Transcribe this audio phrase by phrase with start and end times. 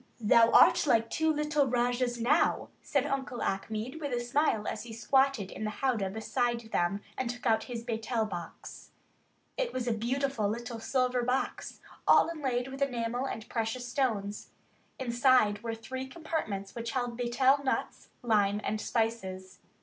[0.19, 4.93] "Thou art like two little Rajahs now," said Uncle Achmed, with a smile as he
[4.93, 8.89] squatted in the howdah beside them and took out his "betel" box.
[9.57, 14.49] It was a beautiful little silver box, all inlaid with enamel and precious stones.
[14.97, 19.59] Inside were three compartments which held betel nuts, lime, and spices.